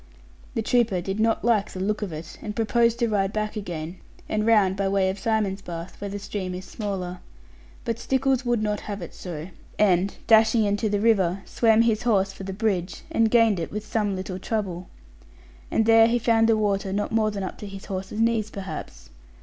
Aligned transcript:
The 0.55 0.63
trooper 0.63 0.99
did 0.99 1.19
not 1.19 1.45
like 1.45 1.69
the 1.69 1.79
look 1.79 2.01
of 2.01 2.11
it, 2.11 2.39
and 2.41 2.55
proposed 2.55 2.97
to 2.97 3.07
ride 3.07 3.31
back 3.31 3.55
again, 3.55 3.97
and 4.27 4.47
round 4.47 4.75
by 4.75 4.87
way 4.87 5.11
of 5.11 5.19
Simonsbath, 5.19 6.01
where 6.01 6.09
the 6.09 6.17
stream 6.17 6.55
is 6.55 6.65
smaller. 6.65 7.19
But 7.85 7.99
Stickles 7.99 8.43
would 8.43 8.63
not 8.63 8.79
have 8.89 9.03
it 9.03 9.13
so, 9.13 9.49
and 9.77 10.15
dashing 10.25 10.63
into 10.65 10.89
the 10.89 10.99
river, 10.99 11.43
swam 11.45 11.83
his 11.83 12.01
horse 12.01 12.33
for 12.33 12.41
the 12.45 12.51
bridge, 12.51 13.03
and 13.11 13.29
gained 13.29 13.59
it 13.59 13.71
with 13.71 13.85
some 13.85 14.15
little 14.15 14.39
trouble; 14.39 14.89
and 15.69 15.85
there 15.85 16.07
he 16.07 16.17
found 16.17 16.49
the 16.49 16.57
water 16.57 16.91
not 16.91 17.11
more 17.11 17.29
than 17.29 17.43
up 17.43 17.59
to 17.59 17.67
his 17.67 17.85
horse's 17.85 18.19
knees 18.19 18.49
perhaps. 18.49 19.11